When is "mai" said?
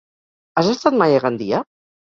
1.05-1.19